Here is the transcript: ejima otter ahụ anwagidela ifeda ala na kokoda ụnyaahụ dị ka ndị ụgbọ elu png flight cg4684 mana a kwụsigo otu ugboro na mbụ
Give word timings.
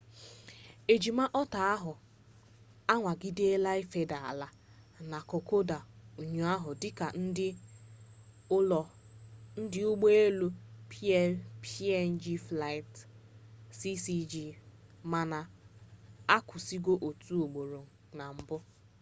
ejima 0.93 1.25
otter 1.41 1.65
ahụ 1.75 1.91
anwagidela 2.91 3.71
ifeda 3.83 4.17
ala 4.31 4.47
na 5.11 5.19
kokoda 5.29 5.77
ụnyaahụ 6.21 6.69
dị 6.81 6.89
ka 6.99 7.07
ndị 7.21 7.49
ụgbọ 9.89 10.07
elu 10.23 10.47
png 10.91 11.05
flight 12.47 12.91
cg4684 13.77 14.53
mana 15.11 15.39
a 16.35 16.37
kwụsigo 16.47 16.93
otu 17.07 17.33
ugboro 17.45 17.81
na 18.17 18.25
mbụ 18.37 18.57